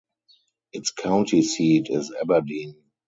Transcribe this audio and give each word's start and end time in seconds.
Its 0.73 0.89
county 0.89 1.43
seat 1.43 1.85
is 1.91 2.11
Aberdeen. 2.19 2.75